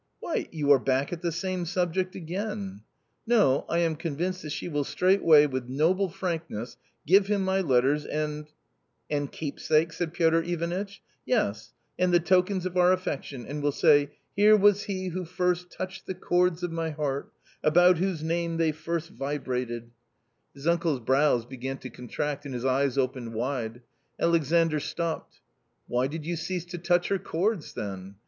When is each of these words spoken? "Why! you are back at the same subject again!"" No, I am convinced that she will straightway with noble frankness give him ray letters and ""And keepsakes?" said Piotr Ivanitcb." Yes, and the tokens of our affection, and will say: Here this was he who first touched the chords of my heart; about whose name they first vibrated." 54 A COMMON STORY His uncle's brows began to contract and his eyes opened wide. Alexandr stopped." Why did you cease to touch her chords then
"Why! 0.19 0.47
you 0.51 0.71
are 0.71 0.79
back 0.79 1.13
at 1.13 1.21
the 1.21 1.31
same 1.31 1.63
subject 1.63 2.15
again!"" 2.15 2.81
No, 3.27 3.65
I 3.69 3.77
am 3.81 3.95
convinced 3.95 4.41
that 4.41 4.49
she 4.49 4.67
will 4.67 4.83
straightway 4.83 5.45
with 5.45 5.69
noble 5.69 6.09
frankness 6.09 6.75
give 7.05 7.27
him 7.27 7.47
ray 7.47 7.61
letters 7.61 8.03
and 8.05 8.47
""And 9.11 9.31
keepsakes?" 9.31 9.97
said 9.97 10.11
Piotr 10.11 10.41
Ivanitcb." 10.41 11.01
Yes, 11.27 11.73
and 11.99 12.11
the 12.11 12.19
tokens 12.19 12.65
of 12.65 12.77
our 12.77 12.91
affection, 12.91 13.45
and 13.45 13.61
will 13.61 13.71
say: 13.71 14.09
Here 14.35 14.55
this 14.55 14.63
was 14.63 14.83
he 14.85 15.09
who 15.09 15.23
first 15.23 15.69
touched 15.71 16.07
the 16.07 16.15
chords 16.15 16.63
of 16.63 16.71
my 16.71 16.89
heart; 16.89 17.31
about 17.61 17.99
whose 17.99 18.23
name 18.23 18.57
they 18.57 18.71
first 18.71 19.11
vibrated." 19.11 19.83
54 19.83 19.83
A 19.83 19.85
COMMON 19.85 20.21
STORY 20.31 20.47
His 20.55 20.67
uncle's 20.95 21.05
brows 21.05 21.45
began 21.45 21.77
to 21.77 21.89
contract 21.91 22.45
and 22.45 22.55
his 22.55 22.65
eyes 22.65 22.97
opened 22.97 23.35
wide. 23.35 23.83
Alexandr 24.19 24.79
stopped." 24.79 25.41
Why 25.87 26.07
did 26.07 26.25
you 26.25 26.37
cease 26.37 26.65
to 26.65 26.79
touch 26.79 27.09
her 27.09 27.19
chords 27.19 27.75
then 27.75 28.15